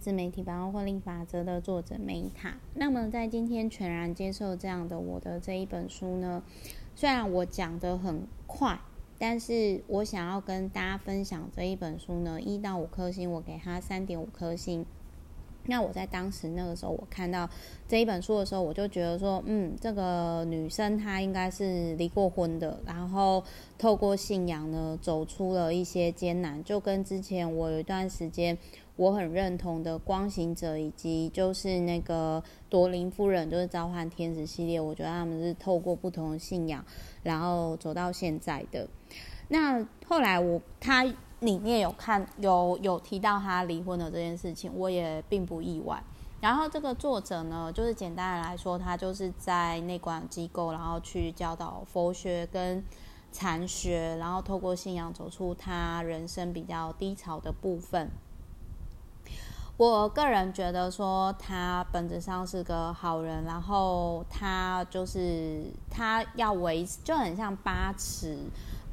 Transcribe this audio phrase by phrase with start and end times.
[0.00, 2.56] 自媒体百万获利法则的作者梅塔。
[2.74, 6.42] 那么在今天全然接受这样的我的这一本书呢，
[6.96, 8.80] 虽然我讲的很快，
[9.18, 14.86] 但是我想要跟大家分享这一本书呢，一到五颗星，我给他三点五颗星。
[15.66, 17.48] 那我在当时那个时候，我看到
[17.86, 23.44] 这一本书的时候，我就觉得说，嗯，这个女生她应该是离过婚的，然后
[23.78, 28.56] 透过信仰呢，走出了一些艰难，就跟之前我有一段时间
[28.96, 36.84] 我很认同的光行者，以及就是那个朵琳夫人，就是召唤天使系列，我觉得他们是透过不同的信仰，
[37.22, 38.88] 然后走到现在的。
[39.48, 41.06] 那后来我他。
[41.40, 46.02] 里面有看有有提到他离婚的这件事情，我也并不意外。
[46.40, 52.82] 然后这个作者呢，就是简单的来说，他就是在内观机构，然后去教导佛学跟
[53.30, 58.08] 禅学，然后透过信仰走出他人生比较低潮的部分。
[59.76, 68.38] 我个人觉得说，他本质上是个好人，然后他就是他要维持，就很像八尺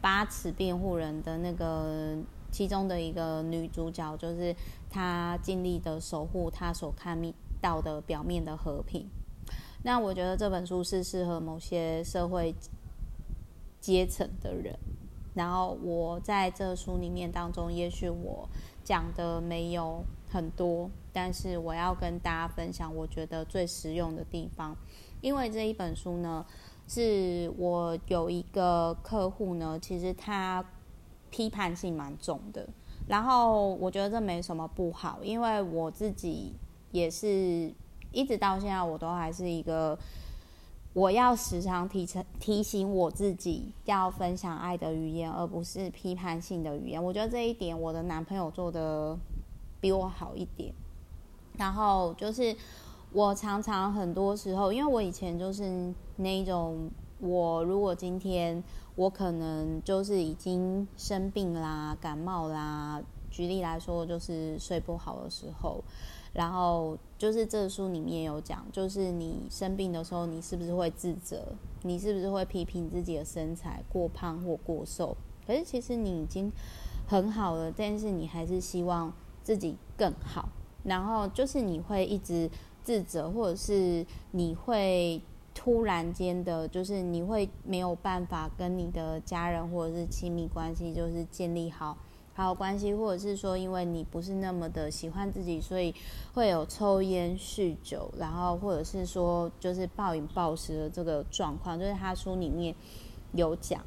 [0.01, 2.17] 八尺辩护人的那个。
[2.51, 4.55] 其中的一个女主角，就是
[4.89, 7.19] 她尽力的守护她所看
[7.61, 9.07] 到的表面的和平。
[9.83, 12.55] 那我觉得这本书是适合某些社会
[13.79, 14.77] 阶层的人。
[15.35, 18.49] 然后我在这书里面当中，也许我
[18.83, 24.75] 讲的没有很多，但是我要跟大家分享我觉得最实用的地方。
[25.21, 26.45] 因为这一本书呢，
[26.87, 30.65] 是我有一个客户呢，其实他。
[31.29, 32.67] 批判性蛮重的，
[33.07, 36.53] 然后我觉得这没什么不好，因为我自己
[36.91, 37.71] 也是
[38.11, 39.97] 一直到现在，我都还是一个
[40.93, 47.03] 我要时常提成提醒我自己要分享爱的语言，而不是批判性的语言。
[47.03, 49.17] 我觉得这一点我的男朋友做得
[49.81, 50.73] 比我好一点。
[51.57, 52.55] 然后就是
[53.11, 56.89] 我常常很多时候，因为我以前就是那种，
[57.19, 58.63] 我如果今天。
[58.97, 62.99] 我可能就是已经生病啦、感冒啦。
[63.29, 65.83] 举例来说，就是睡不好的时候，
[66.33, 71.53] 然后就是这书里面有讲，就是你生病的时候，你是不是会自责？
[71.83, 75.15] 你是不是会批评自己的身材过胖或过瘦？
[75.45, 76.51] 可是其实你已经
[77.05, 80.49] 很好了，但是你还是希望自己更好。
[80.83, 82.49] 然后就是你会一直
[82.83, 85.21] 自责，或者是你会。
[85.59, 91.97] 突然间的，就是你会没有办法跟你的家人或者是亲密关系，就是建立好
[92.35, 95.95] 好关系，或者是说，因为你不是那么的喜欢自己，所以
[96.31, 102.75] 会有抽烟、酗酒，然后或者是说，就是暴饮暴食的这个状况，就是他书里面
[103.33, 103.81] 有讲。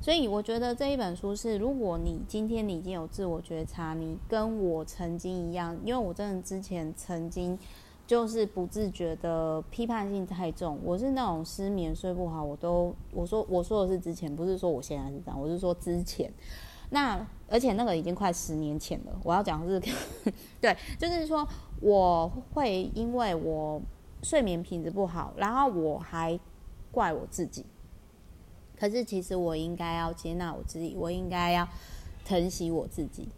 [0.00, 7.58] 所以我觉得这一本书是，如果你今天你已经有自我觉察，你跟我曾经一样，因为我真的之前曾经。
[8.10, 16.28] 就是不自觉的批判性太重，我是那种失眠睡不好，我都我说我说的是之前，不是说我现在是这样，我是说之前。
[16.90, 19.78] 那而且那个已经快十年前了，我要讲是，
[20.60, 21.46] 对，就是说
[21.80, 23.80] 我会因为我
[24.24, 26.36] 睡眠品质不好，然后我还
[26.90, 27.64] 怪我自己。
[28.76, 31.68] 可是其实我应该要接纳我自己，我应该要
[32.24, 33.28] 疼惜我自己。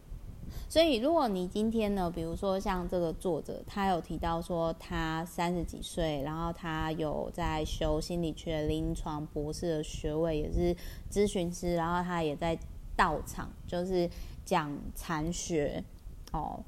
[0.68, 10.74] 所以，如果你今天呢，比如说像这个作者，他有提到说他三十几岁，然后他有在修心理学临床博士的学位，也是
[11.10, 12.58] 咨询师，然后他也在
[12.96, 14.08] 道场就是
[14.44, 15.84] 讲禅学
[16.32, 16.64] 哦。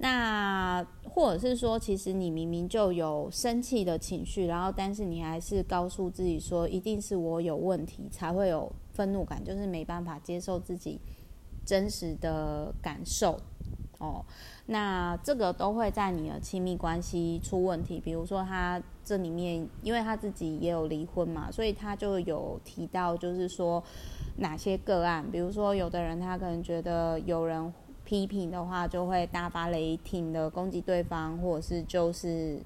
[0.00, 11.00] 那或者是说，其实你明明就有生气的情绪，然后但是你还是告诉自己说，一定是我有问题才会有愤怒感，就是没办法接受自己。
[11.68, 13.38] 真实的感受
[13.98, 14.24] 哦，
[14.64, 18.00] 那这个都会在你的亲密关系出问题。
[18.00, 23.84] 比如说，他这里面，因为他自己也有离婚嘛，所以他就有提到，就是说
[24.36, 27.70] 哪些个案，比如说有的人他可能觉得有人
[28.02, 32.58] 批评的话，就会大发雷霆的攻击对方，或者是就是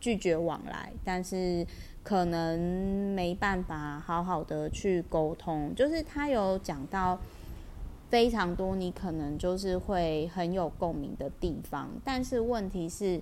[0.00, 1.66] 拒绝往来，但是
[2.02, 5.74] 可能没办法好好的去沟通。
[5.74, 7.18] 就是他有讲到。
[8.08, 13.20] 非常多，你可能就是会很有共鸣的地方，但是问题是，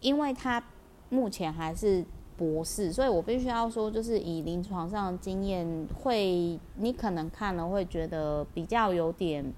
[0.00, 0.60] 因为他
[1.08, 2.04] 目前还是
[2.36, 9.52] 博士，所以我必须要说，就是以临床上的经验，会你可能看了会觉得比较有点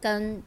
[0.00, 0.42] 跟，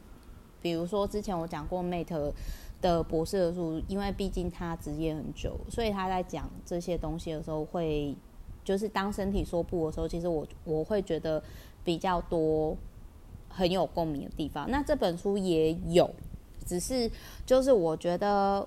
[0.62, 2.32] 比如说之前我讲过 Mate
[2.80, 8.14] 的博士的书，因为毕竟他职业很久，所以他在讲这些东西的时候，会
[8.62, 11.42] 就是当身体说不的时候，其实我我会觉得。
[11.84, 12.76] 比较多
[13.48, 16.10] 很有共鸣的地方，那这本书也有，
[16.66, 17.10] 只是
[17.44, 18.66] 就是我觉得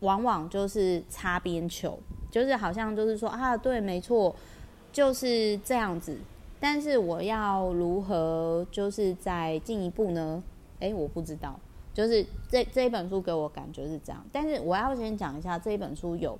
[0.00, 1.98] 往往就是擦边球，
[2.30, 4.34] 就是好像就是说啊，对，没错，
[4.92, 6.18] 就是这样子。
[6.60, 10.42] 但是我要如何就是再进一步呢？
[10.80, 11.58] 诶，我不知道。
[11.94, 16.38] 就是这这一本书给我感觉是这样，但是我要先讲一下这一本书有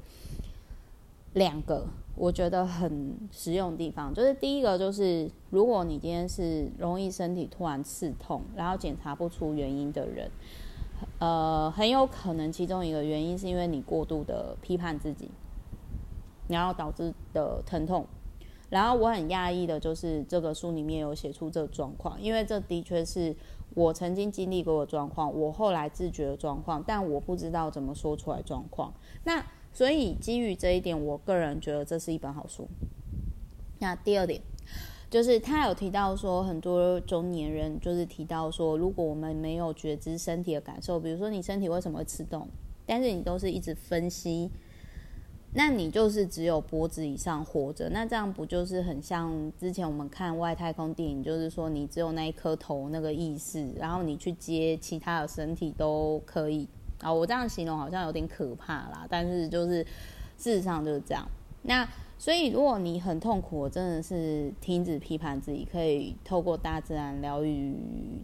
[1.34, 1.84] 两个
[2.18, 4.12] 我觉得很实用的地方。
[4.12, 10.30] 就是第一个就是，如果你今天是容易身体突然刺痛，然后检查不出原因的人，
[11.18, 15.30] 呃，很有可能其中一个原因是因为你过度的批判自己，
[16.48, 18.06] 然后导致的疼痛。
[18.68, 23.34] 然后我很讶异的就是这个书里面有写出这个状况，因为这的确是。
[23.74, 28.92] 我曾经经历过的状况，我后来自觉的状况，但我不知道怎么说出来状况。
[29.24, 29.44] 那
[29.78, 32.66] 所以基于这一点，我个人觉得这是一本好书。
[33.78, 34.42] 那第二点，
[35.08, 42.48] 就是他有提到说，很多中年人就是提到说，如果我们没有觉知身体的感受，比如说你身体为什么会刺痛，
[42.86, 44.50] 但是你都是一直分析。
[45.54, 56.68] 那你就是只有脖子以上活着，那这样不就是很像之前我们看外太空电影，就是说你只有那一颗头那个意识，然后你去接其他的身体都可以
[57.00, 57.12] 啊。
[57.12, 59.84] 我这样形容好像有点可怕啦，但是就是
[60.36, 61.26] 事实上就是这样。
[61.62, 61.86] 那
[62.16, 67.74] 所以如果你很痛苦，我真的是停止批判自己，可以透过大自然疗愈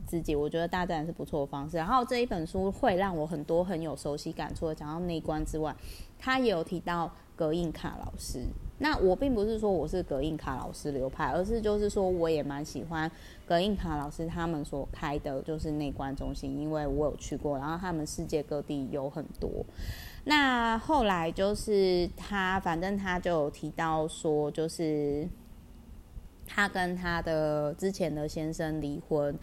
[0.06, 0.35] 自己。
[0.35, 1.76] 我觉得大自然是不错的方式。
[1.76, 5.75] 然后这一本书会让我很多很有熟悉感，除了讲到内观之外。
[6.17, 8.47] 他也有提到葛印卡老师，
[8.85, 13.11] 那我并不是说我是葛印卡老师流派，而是就是说我也蛮喜欢
[13.47, 19.51] 葛印卡老师他们所开的就是内观中心，因为我有去过，然后他们世界各地有很多。
[20.25, 25.27] 那后来就是他，反正他就有提到说，就是。
[26.47, 29.35] 他跟他的之前的先生离婚，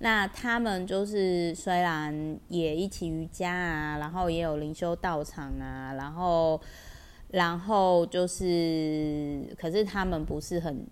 [0.00, 6.60] 那他们就是虽然也一起瑜伽啊，然后也有灵修道场啊，然后，
[7.30, 10.84] 然后就是，可是他们不是很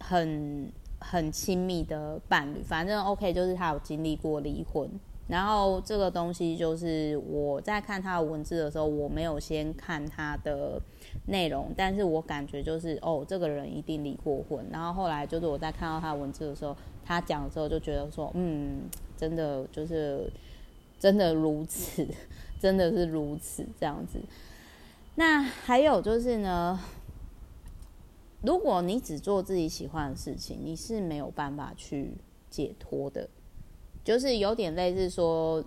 [0.00, 2.62] 很很亲密的伴侣。
[2.62, 4.88] 反正 OK，就是他有经历过离婚。
[5.28, 10.80] 然后这个东西就是我在看他的文字的时候，我没有先看他的
[11.26, 14.66] 内容，但是我感觉就是哦，这个人一定离过婚。
[14.70, 18.80] 然后后来就是我在看到他的文字的时候，他讲的时候就觉得说，嗯，
[19.16, 20.30] 真的就是
[20.98, 22.06] 真的如此，
[22.60, 24.18] 真的是如此这样子。
[25.14, 26.80] 那还有就是呢，
[28.40, 32.12] 如果你只做自己喜欢的事情，你是没有办法去
[32.48, 33.28] 解脱的。
[34.02, 35.62] 就是有点类似说，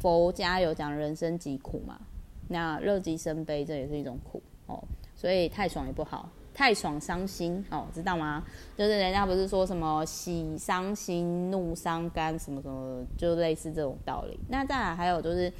[0.00, 2.00] 佛家有讲人生疾苦嘛，
[2.48, 4.82] 那乐极生悲这也是一种苦哦，
[5.14, 8.42] 所以太爽也不好，太爽伤心哦，知道吗？
[8.76, 14.40] 就是人家不是说什么喜伤心、怒伤肝什么什么，就类似这种道理。
[14.48, 15.52] 那再来还有就是，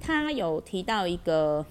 [0.00, 1.64] 他有提到一个。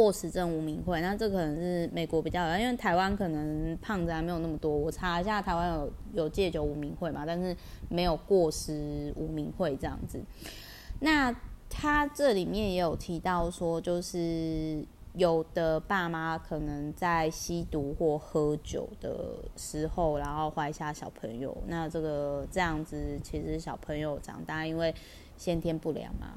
[0.00, 4.74] 过食症无名会，那这可能是美国比较有，因为台湾可能胖子还没有那么多。
[4.74, 7.54] 我查一下，台湾有有戒酒无名会嘛，但是
[7.90, 10.18] 没有过食无名会这样子。
[11.00, 11.30] 那
[11.68, 14.82] 他这里面也有提到说，就是
[15.12, 21.54] 有的爸妈可能在吸毒或喝酒的时候，然后怀下小朋友。
[21.66, 24.94] 那这个这样子，其实小朋友长大，因为
[25.36, 26.28] 先天不良嘛。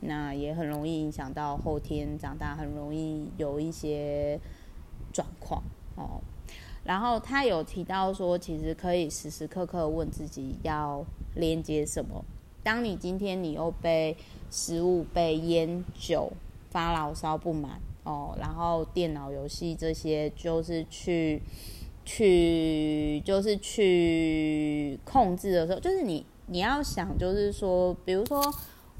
[0.00, 4.40] 那也很容易影响到后天长大，很容易有一些
[5.12, 5.62] 状况
[5.94, 6.20] 哦。
[6.82, 11.04] 然后他有提到说，其实可以时时刻刻问自己要
[11.34, 12.24] 连接什么。
[12.62, 14.16] 当你今天你又被
[14.50, 16.32] 食物、被烟酒
[16.70, 21.42] 发牢骚不满哦，然后电脑游戏这些就是去
[22.06, 28.42] 去就是去控制的时候，就是你你要想，就是说，比如说。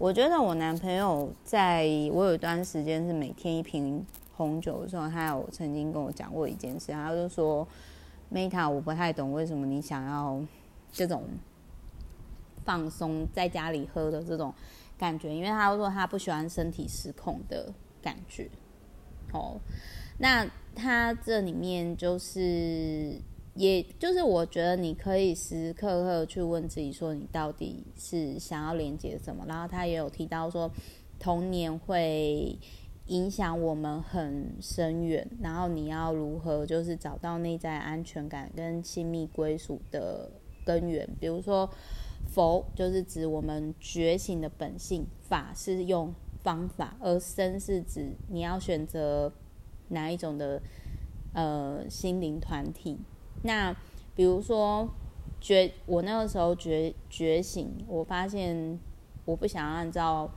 [0.01, 4.03] 我觉得我男朋友在我有一段时间是每天一瓶
[4.35, 7.69] 红酒的时候，他有曾经跟我讲过一件事，他就说
[8.33, 10.43] ：“Meta，我不太懂为什么你想要
[10.91, 11.25] 这种
[12.65, 14.55] 放松在家里喝的这种
[14.97, 18.49] 感觉，因为他说他不喜欢身体失控的感觉。”
[19.35, 19.61] 哦，
[20.17, 23.21] 那他这里面就是。
[23.55, 29.45] 也就是我觉得你可以时时刻刻去问自己，说你到底是想要连接什么。
[29.47, 30.71] 然后他也有提到说，
[31.19, 32.57] 童年会
[33.07, 35.29] 影响我们很深远。
[35.41, 40.31] 然后你要如何就是找到内在安全感跟亲密归属的
[40.65, 41.09] 根源？
[41.19, 41.69] 比如说
[42.29, 49.33] 佛就是指我们觉醒的本性，法是用方法，而身是指你要选择
[49.89, 50.63] 哪一种的
[51.35, 52.99] 呃心灵团体。
[53.43, 53.75] 那
[54.15, 54.89] 比如说
[55.41, 58.79] 觉，我那个时候觉觉醒，我发现
[59.25, 60.31] 我不想要按照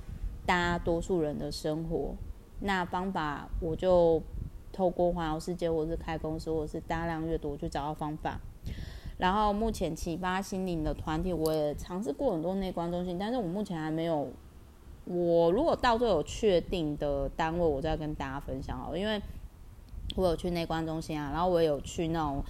[0.46, 2.16] 大多数人的生活，
[2.62, 4.22] 那方法我就
[4.72, 8.40] 透过环游世界，或者是开公司，或是大量阅读去找到方法。
[9.18, 14.30] 然后目前启发心灵的团体，我也尝试过很多内观中心，但是我目前还没有。
[15.06, 18.96] 我如果到最后有确定的单位，我再跟大家分享好。
[18.96, 19.22] 因为
[20.16, 22.42] 我有去内观中心啊，然后我也有去那种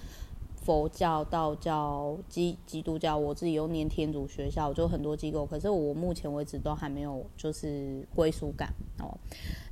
[0.64, 5.44] 佛教、道教、基基督教，我自己又念天主学校，就很多机构。
[5.44, 9.16] 可是我目前为止都还没有就是归属感哦。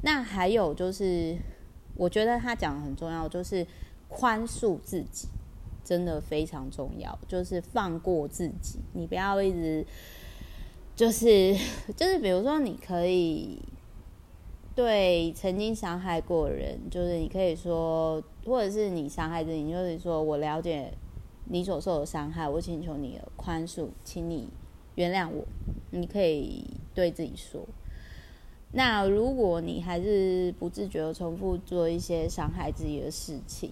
[0.02, 1.36] 那还有就是，
[1.96, 3.66] 我觉得他讲的很重要，就是
[4.08, 5.28] 宽恕自己，
[5.82, 9.86] 真的非常重要，就是放过自己，你不要一直。
[10.94, 11.56] 就是
[11.96, 13.58] 就是，比如说，你可以
[14.74, 20.92] 对曾经伤害过人，就是你可以说，或者是你伤害自己，就是说我了解
[21.44, 24.48] 你所受的伤害，我请求你的宽恕，请你
[24.94, 25.44] 原谅我。
[25.90, 27.66] 你可以对自己说。
[28.72, 33.70] 那如果你还是不自觉的重复做一些伤害自己的事情，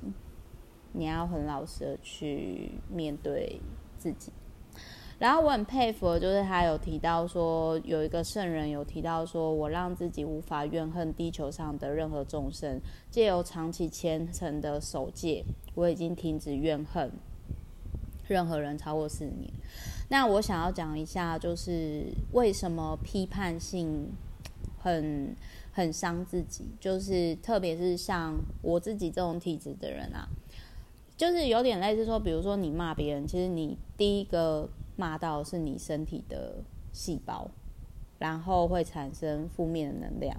[0.93, 3.61] 你要很老实的去面对
[3.97, 4.31] 自己。
[5.21, 17.13] 然后我很佩服就是他有提到说，有一个圣人有提到说，我让自己无法怨恨地球上的任何众生，借由长期虔诚的守戒，我已经停止怨恨
[18.27, 19.53] 任何人超过四年。
[20.09, 24.11] 那我想要讲一下，就是为什么批判性
[24.79, 25.37] 很
[25.71, 30.27] 很伤自己，就是特别是像我自己这种体质的人啊，
[31.15, 34.67] 就是有点类似说，比如说你骂别人，其实你第一个。
[35.01, 37.49] 骂到是你身体的细胞，
[38.19, 40.37] 然后会产生负面的能量，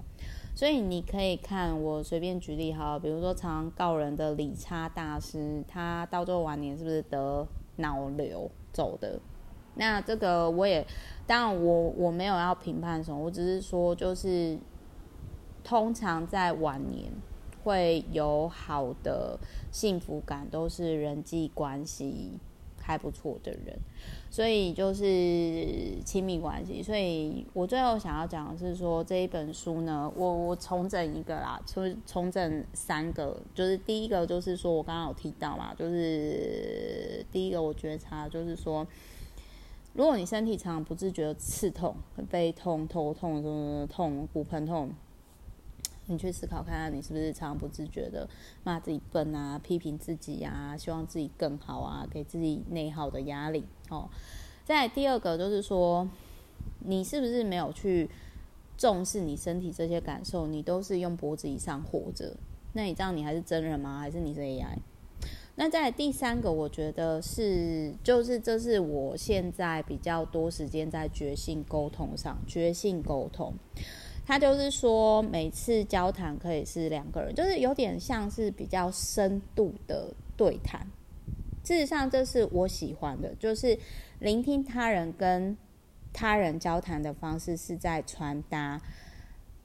[0.54, 7.44] 所以你可以看我随便举例哈，比如说常告人的理查大师，他到最后晚年是不是得
[7.78, 9.18] 脑瘤走的？
[9.74, 10.86] 那这个我也
[11.26, 14.56] 当然我我没有要评判什么，我只是说就是
[15.64, 17.10] 通常在晚年
[17.64, 19.36] 会有好的
[19.72, 22.38] 幸福感，都是人际关系
[22.82, 23.78] 还不错的人。
[24.28, 25.04] 所以就是
[26.04, 38.86] 亲密关系，所以我最后想要讲的是说，这一本书呢，我我重整一个啦，重重整三个，就是第一个就是说我刚刚有提到嘛，就是第一个我觉察就是说，
[39.92, 41.94] 如果你身体常常不自觉的刺痛、
[42.30, 44.90] 背痛、头痛、什么痛、骨盆痛。
[46.12, 48.28] 你去思考看看，你是不是常常不自觉的
[48.62, 54.08] 骂自己笨啊，批评自己啊，希望自己更好啊，给自己内耗的压力哦。
[54.64, 56.08] 再第二个就是说，
[56.80, 58.08] 你是不是没有去
[58.76, 60.46] 重视你身体这些感受？
[60.46, 62.36] 你都是用脖子以上活着，
[62.74, 63.98] 那你这样你还是真人吗？
[63.98, 64.76] 还是你是 AI？
[65.54, 73.52] 那再来第三个，我觉得是，就是这是我现在比较多时间在觉性沟通上，觉性沟通。
[74.32, 80.80] 他就是说，每次交谈可以是两个人，就是有点像是比较深度的对谈。
[81.62, 83.78] 事实上，这是我喜欢的，就是
[84.20, 85.54] 聆听他人跟
[86.14, 88.80] 他人交谈的方式，是在传达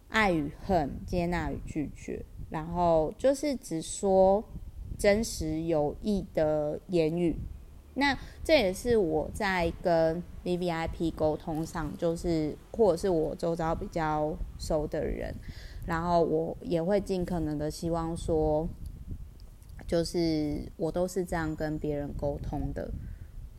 [0.10, 4.44] 爱与恨、接纳与拒绝，然后就是只说
[4.98, 7.38] 真实有益的言语。
[8.00, 15.34] 那这也是我在跟 VVIP 沟通上，就是或者是我周遭比较熟的人，
[15.88, 18.70] 然后我也会尽可能的希望说，
[19.88, 22.92] 就是我都是这样跟别人沟通的。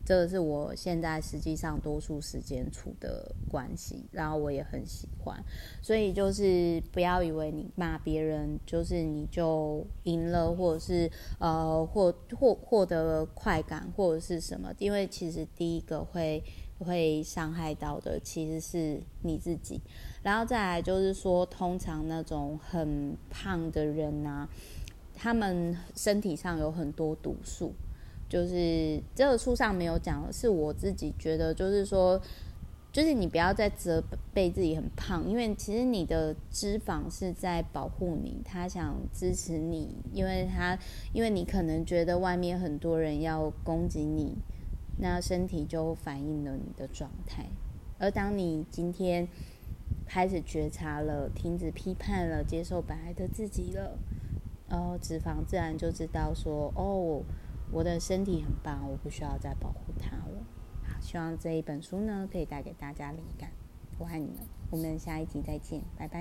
[0.09, 5.39] 这个是我现在实际上多数时间处的关系，然后我也很喜欢，
[5.83, 16.43] 所以就是不要以为你骂别人就是你就赢了，或者是呃获获获得快感或者是什么，因为其实第一个会
[16.79, 19.79] 会伤害到的其实是你自己，
[20.23, 24.49] 然后再来就是说，通常那种很胖的人啊，
[25.13, 27.71] 他们身体上有很多毒素。
[28.29, 32.21] 就是这个书上没有讲，是我自己觉得，就是说，
[32.91, 40.77] 就是你不要再责备自己很胖，因为其实你的脂肪是在保护你，他想支持你，因为他
[41.11, 44.37] 因为你可能觉得外面很多人要攻击你，
[44.99, 47.47] 那身体就反映了你的状态。
[47.97, 49.27] 而当你今天
[50.05, 53.97] 开始觉察了，停止批判了，接受本来的自己了，
[54.69, 57.23] 然后脂肪自然就知道说，哦。
[57.71, 60.43] 我的身体很棒，我不需要再保护它了。
[60.83, 63.51] 好，希望这一本书呢，可以带给大家灵感。
[63.97, 64.37] 我爱你们，
[64.71, 66.17] 我们下一集再见，拜拜。